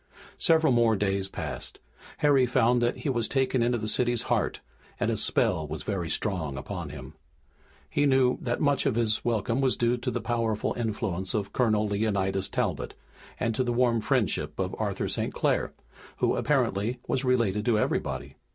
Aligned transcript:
Several 0.39 0.73
more 0.73 0.95
days 0.95 1.27
passed. 1.27 1.77
Harry 2.17 2.47
found 2.47 2.81
that 2.81 2.97
he 2.97 3.09
was 3.09 3.27
taken 3.27 3.61
into 3.61 3.77
the 3.77 3.87
city's 3.87 4.23
heart, 4.23 4.59
and 4.99 5.11
its 5.11 5.21
spell 5.21 5.67
was 5.67 5.83
very 5.83 6.09
strong 6.09 6.57
upon 6.57 6.89
him. 6.89 7.13
He 7.87 8.07
knew 8.07 8.39
that 8.41 8.59
much 8.59 8.87
of 8.87 8.95
his 8.95 9.23
welcome 9.23 9.61
was 9.61 9.77
due 9.77 9.97
to 9.97 10.09
the 10.09 10.19
powerful 10.19 10.73
influence 10.75 11.35
of 11.35 11.53
Colonel 11.53 11.85
Leonidas 11.87 12.49
Talbot 12.49 12.95
and 13.39 13.53
to 13.53 13.63
the 13.63 13.71
warm 13.73 14.01
friendship 14.01 14.57
of 14.57 14.75
Arthur 14.79 15.07
St. 15.07 15.35
Clair, 15.35 15.71
who 16.17 16.35
apparently 16.35 16.99
was 17.07 17.23
related 17.23 17.63
to 17.65 17.77
everybody. 17.77 18.37